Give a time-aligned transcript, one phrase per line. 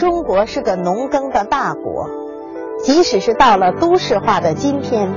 [0.00, 2.08] 中国是个农耕的大国，
[2.82, 5.12] 即使是到了都市化的今天，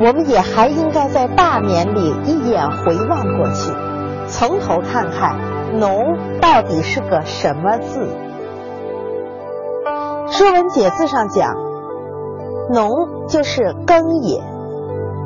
[0.00, 3.72] 我们也还应该在大年里一眼回望过去，
[4.26, 5.38] 从头看看
[5.78, 8.08] “农”到底是个什么字。
[10.32, 11.54] 《说文解字》上讲
[12.74, 12.90] ，“农”
[13.30, 14.42] 就是耕也。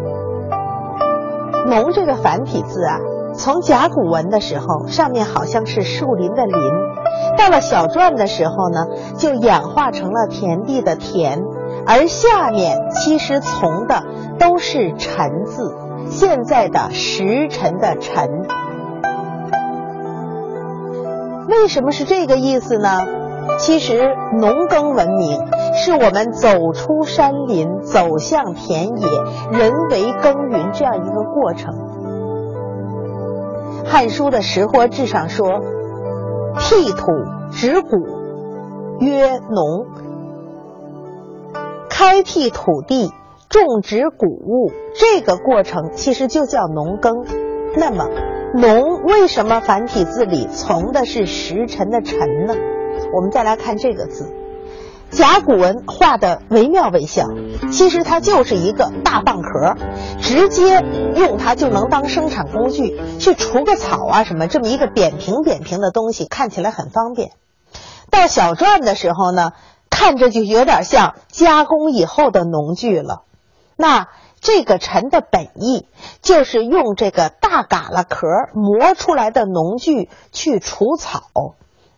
[1.66, 2.98] “农”这个繁体字啊。
[3.32, 6.54] 从甲骨文的时候，上面好像是树林的林；
[7.36, 8.86] 到了小篆的时候呢，
[9.16, 11.42] 就演化成了田地的田，
[11.86, 14.02] 而下面其实从的
[14.38, 15.74] 都是辰字，
[16.10, 18.28] 现在的时辰的辰。
[21.48, 23.06] 为什么是这个意思呢？
[23.58, 25.40] 其实农耕文明
[25.74, 29.06] 是我们走出山林，走向田野，
[29.50, 31.74] 人为耕耘这样一个过程。
[33.92, 35.60] 《汉书》的《识货志》上说
[36.58, 37.06] ：“辟土
[37.52, 37.96] 植谷，
[39.00, 39.86] 曰农。”
[41.88, 43.12] 开辟土地，
[43.48, 47.24] 种植谷物，这个过程其实就叫农耕。
[47.76, 48.08] 那么，
[48.54, 52.54] 农为什么繁体字里从的是时辰的辰呢？
[53.14, 54.32] 我们再来看这个字。
[55.10, 57.26] 甲骨文画的惟妙惟肖，
[57.70, 59.76] 其实它就是一个大蚌壳，
[60.20, 60.84] 直接
[61.16, 67.32] 用它就能当生产工具去除个草啊什么，这么一个扁平扁平的东西，看起来很方便。
[68.08, 69.50] 到小篆的时候呢，
[69.90, 73.24] 看着就有点像加工以后的农具了。
[73.76, 74.06] 那
[74.40, 75.86] 这个“陈”的本意
[76.22, 81.22] 就是用这个大嘎啦壳磨出来的农具去除草，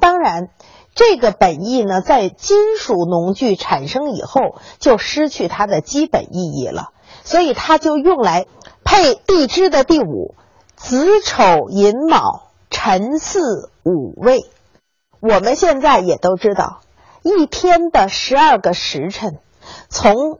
[0.00, 0.48] 当然。
[0.96, 4.40] 这个本意呢，在金属农具产生以后，
[4.78, 6.88] 就失去它的基本意义了。
[7.22, 8.46] 所以它就用来
[8.82, 10.34] 配地支的第五
[10.74, 13.40] 子丑寅卯辰巳
[13.84, 14.40] 午未。
[15.20, 16.80] 我们现在也都知道，
[17.22, 19.38] 一天的十二个时辰，
[19.90, 20.38] 从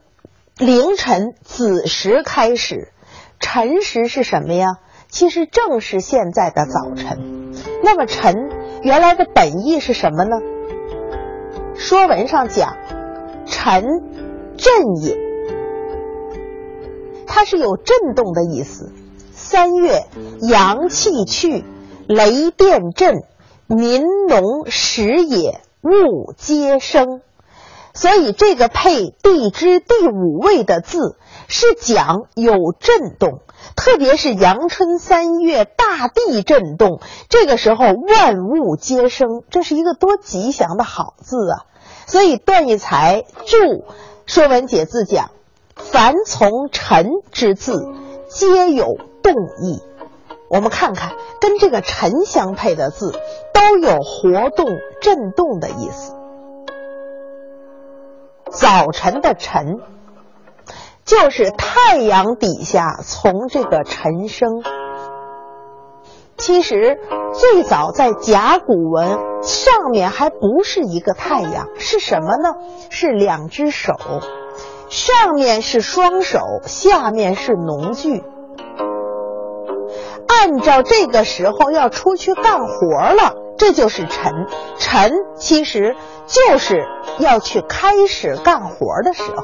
[0.57, 2.93] 凌晨子时开始，
[3.41, 4.79] 辰时是什么呀？
[5.11, 7.53] 其实正是现在的早晨。
[7.85, 8.56] 那么辰。
[8.83, 10.37] 原来的本意是什么呢？
[11.75, 12.77] 说文上讲，
[13.45, 13.85] 臣
[14.57, 15.17] 震也，
[17.27, 18.93] 它是有震动的意思。
[19.33, 20.05] 三月
[20.41, 21.65] 阳气去，
[22.07, 23.17] 雷电震，
[23.67, 27.21] 民农时也，物皆生。
[27.97, 31.17] 所以这个配地支第五位的字，
[31.49, 33.41] 是讲有震动。
[33.75, 41.65] 特别是阳春三月，大地震动，这个时候万物皆生，这是一个多吉祥的好字啊！
[42.07, 43.57] 所以段义才注
[44.27, 45.31] 《说文解字》讲
[45.75, 47.83] ：“凡从辰之字，
[48.29, 49.33] 皆有动
[49.63, 49.83] 意。”
[50.49, 53.13] 我们看看，跟这个辰相配的字，
[53.53, 54.67] 都有活动、
[55.01, 56.16] 震动的意思。
[58.57, 59.77] 早晨的晨。
[61.05, 64.65] 就是太阳底下从这个晨生。
[66.37, 66.99] 其实
[67.33, 72.55] 最早在甲骨文上面还不是一个太阳，是什么呢？
[72.91, 73.95] 是两只手，
[74.89, 78.25] 上面是双手，下面是农具。
[80.29, 84.47] 按照这个时候要出去干活了，这就是晨。
[84.79, 85.97] 晨其实
[86.27, 86.85] 就是
[87.19, 89.43] 要去开始干活的时候。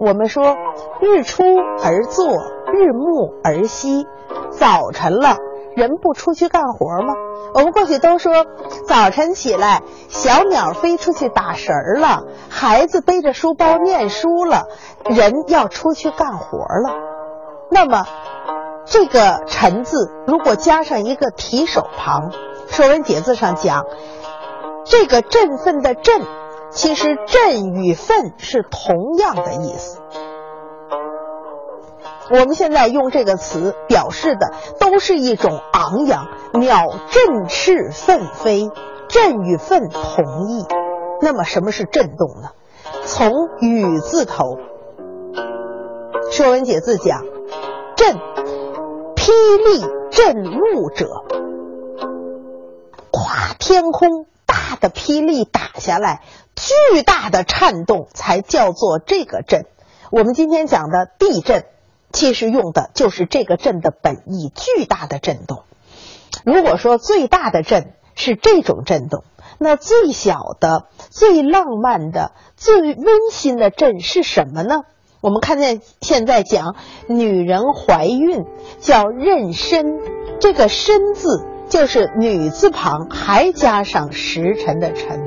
[0.00, 0.56] 我们说，
[1.00, 1.42] 日出
[1.82, 2.26] 而作，
[2.72, 4.06] 日暮而息。
[4.50, 5.36] 早晨了，
[5.74, 7.14] 人不出去干活吗？
[7.54, 8.46] 我们过去都说，
[8.86, 14.66] 早晨起来，小鸟飞出去打食儿了，孩子背着书包念书了，
[15.04, 16.94] 人要出去干活了。
[17.70, 18.04] 那么，
[18.84, 22.30] 这个“晨”字如果加上一个提手旁，
[22.70, 23.84] 《说文解字》上讲，
[24.84, 26.22] 这个振奋的“振”。
[26.70, 30.00] 其实“振”与“奋”是同样的意思。
[32.30, 38.68] 我们现在用这个词表示的都是一种昂扬，鸟振翅奋飞，
[39.08, 40.66] 振与奋同义。
[41.22, 42.50] 那么什么是震动呢？
[43.06, 44.44] 从“雨”字头，
[46.30, 47.22] 《说文解字》讲
[47.96, 48.14] ：“震，
[49.16, 49.32] 霹
[49.64, 49.80] 雳
[50.10, 51.06] 震物者，
[53.68, 56.22] 天空，大的霹雳打下来。”
[56.56, 59.66] 巨大的颤动才叫做这个震。
[60.10, 61.66] 我们今天讲的地震，
[62.10, 65.64] 其实用的就是这个震的本意，巨大的震动。
[66.44, 69.22] 如果说最大的震是这种震动，
[69.58, 74.80] 那最小的、最浪漫的、最温馨的震是什么呢？
[75.20, 76.74] 我们看见现在讲
[77.06, 78.46] 女人怀孕
[78.80, 80.00] 叫妊娠，
[80.40, 85.20] 这个娠字就是女字旁还加上时辰的辰。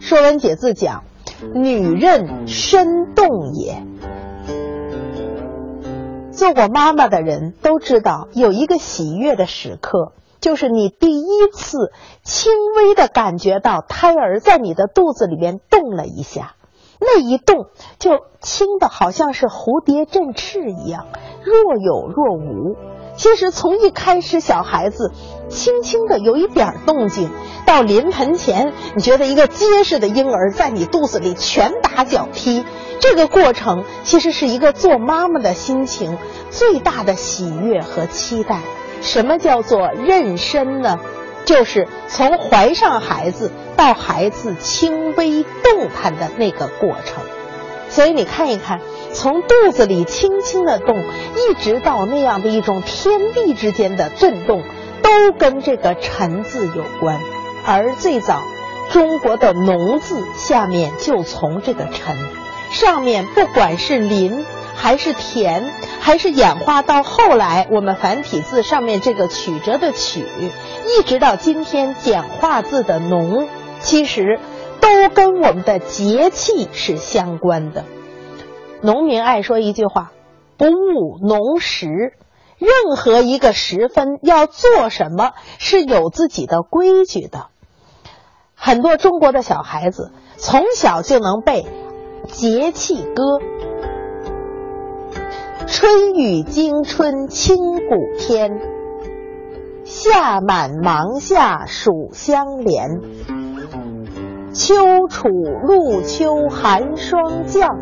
[0.00, 1.04] 说文解字》讲
[1.54, 3.82] ：“女任身动也。”
[6.32, 11.90] 做过妈妈的人都知道，有一个喜悦的时刻，就是你第一次
[12.22, 16.54] 轻微的感觉到胎儿在你的肚子里面动了一下，
[17.00, 17.66] 那一动
[17.98, 21.06] 就轻的好像是蝴蝶振翅一样，
[21.44, 22.76] 若有若无。
[23.16, 25.10] 其实从一开始小孩子
[25.48, 27.30] 轻轻的有一点动静，
[27.66, 32.64] 到临盆前，你觉得一个结实的婴儿在你肚子里拳打脚踢。
[33.00, 36.16] 这个过程其实是一个做妈妈的心情
[36.50, 38.60] 最大的喜悦和期待。
[39.00, 41.00] 什么叫做妊娠呢？
[41.44, 47.22] 就是从怀上孩子到孩子轻微动弹的那个过程。
[47.88, 48.80] 所以你看一看，
[49.14, 54.62] 从肚子里轻轻的动，一直到那样的一种天地之间的震动，
[55.00, 57.18] 都跟这个“沉”字有关。
[57.64, 58.42] 而最早
[58.90, 62.16] 中国的“农”字下面就从这个“沉”。
[62.72, 70.26] 上面不管是林还是田，还是演化到后来，我们繁体字上面这个曲折的曲，
[70.84, 73.48] 一直到今天简化字的农，
[73.80, 74.38] 其实
[74.80, 77.84] 都跟我们的节气是相关的。
[78.82, 80.12] 农民爱说一句话
[80.56, 81.88] ：“不务农时”，
[82.58, 87.46] 任何一个时分要做什么是有自己的规矩的。
[88.54, 91.64] 很多中国的小孩子从小就能背。
[92.26, 93.22] 节气歌，
[95.66, 98.60] 春雨惊春清谷天，
[99.84, 103.00] 夏满芒夏暑相连，
[104.58, 107.78] 秋处露秋寒霜降，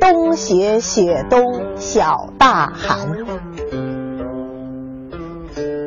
[0.00, 3.16] 冬雪雪冬小大寒。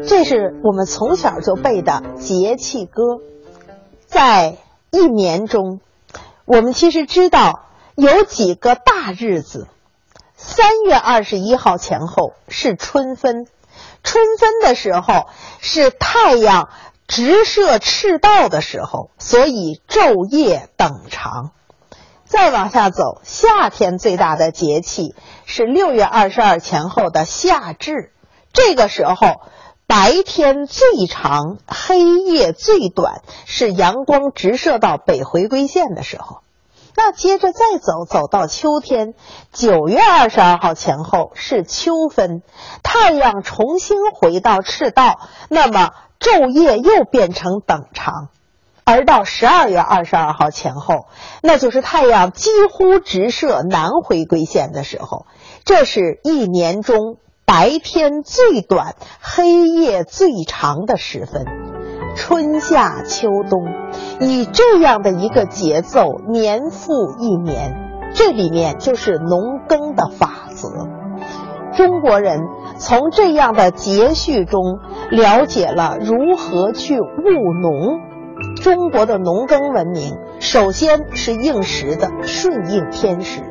[0.06, 3.02] 这是我们从小就背的节气歌，
[4.06, 4.58] 在
[4.92, 5.80] 一年中。
[6.44, 7.62] 我们其实知道
[7.96, 9.70] 有几个大日子，
[10.36, 13.48] 三月二十一号前后是春分，
[14.04, 15.28] 春分的时候
[15.60, 16.68] 是太阳
[17.08, 21.52] 直射赤道的时候，所以昼夜等长。
[22.26, 25.16] 再往下走，夏天最大的节气
[25.46, 28.12] 是六月二十二前后的夏至，
[28.52, 29.16] 这个时候
[29.88, 36.42] 白天最长，黑夜最短，是阳光直射到北回归线的时候。
[37.00, 39.14] 那接着再走，走到秋天，
[39.54, 42.42] 九月二十二号前后是秋分，
[42.82, 48.30] 太阳重新回到赤道，那么昼夜又变成等长，
[48.84, 51.06] 而到十二月二十二号前后，
[51.44, 55.28] 那就是太阳几乎直射南回归线的时候，
[55.66, 61.46] 这是一年中白天最短、黑夜最长的时分。
[62.16, 63.66] 春夏秋冬，
[64.20, 67.76] 以这样的一个节奏，年复一年，
[68.14, 70.70] 这里面就是农耕的法则。
[71.76, 72.40] 中国人
[72.78, 74.80] 从这样的节序中
[75.12, 77.04] 了解了如何去务
[77.62, 78.00] 农。
[78.62, 83.42] 中国的农耕文明，首先是应时的，顺应天时；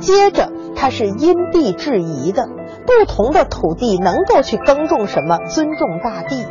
[0.00, 2.48] 接着它是因地制宜的，
[2.86, 6.44] 不同的土地能够去耕种什么，尊重大地。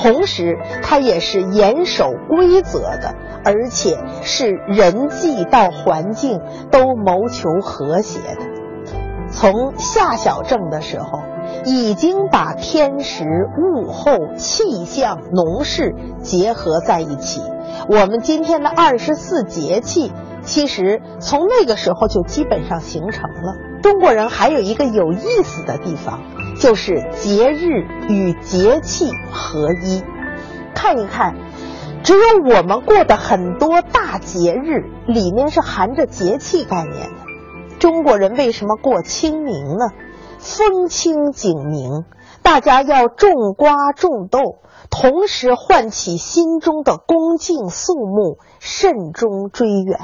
[0.00, 3.14] 同时，它也是严守规则的，
[3.44, 8.46] 而且是人际到环境都谋求和谐的。
[9.30, 11.18] 从夏小正的时候，
[11.64, 13.24] 已经把天时、
[13.58, 17.42] 物候、气象、农事结合在一起。
[17.88, 23.56] 我们今天的二十四节气，其实从那个时候就基本上形成了。
[23.82, 26.20] 中国人还有一个有意思的地方。
[26.60, 30.02] 就是节日与节气合一，
[30.74, 31.36] 看一看，
[32.02, 37.78] 只有我们过的很多大节日里面是含着节气概念的。
[37.78, 39.86] 中国人为什么过清明呢？
[40.38, 42.04] 风清景明，
[42.42, 44.58] 大家要种瓜种豆，
[44.90, 50.00] 同时唤起心中的恭敬肃穆，慎终追远。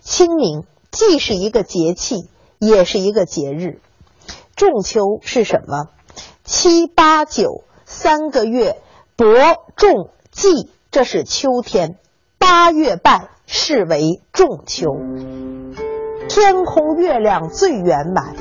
[0.00, 3.80] 清明既是一个节气，也是一个节日。
[4.56, 5.90] 仲秋是什么？
[6.48, 8.78] 七八九三个月，
[9.16, 9.26] 播
[9.76, 11.96] 种季，这是秋天。
[12.38, 14.86] 八月半是为仲秋，
[16.26, 18.34] 天空月亮最圆满，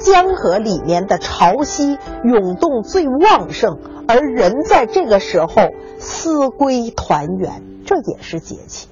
[0.00, 3.78] 江河里面的潮汐涌动最旺盛，
[4.08, 5.52] 而人在这个时候
[5.98, 8.88] 思归团圆，这也是节气。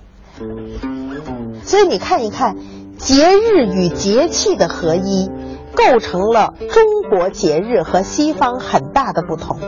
[1.64, 2.58] 所以你看一看，
[2.98, 5.30] 节日与节气的合一。
[5.80, 9.58] 构成了中国节日和西方很大的不同。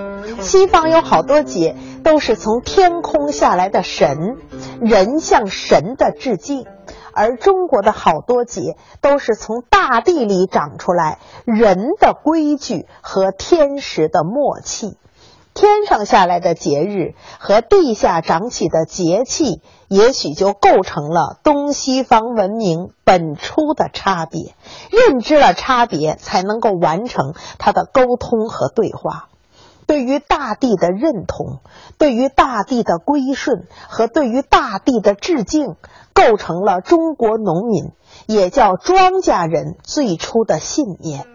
[0.41, 4.37] 西方有好多节都是从天空下来的神，
[4.81, 6.67] 人向神的致敬。
[7.15, 14.97] 而中国的好多节都是从大地里长出来人的规矩和天时的默契。
[15.55, 24.55] 天上下来的节日和地下长起的节气，也许就构成了东西方文明本初的差别。
[24.91, 29.29] 认知了差别，才能够完成它的沟通和对话。
[29.87, 31.61] 对于大地的认同，
[31.99, 35.77] 对于大地的归顺和对于大地的致敬，
[36.15, 37.93] 构成了中国农民，
[38.27, 41.27] 也叫庄稼人最初的信念。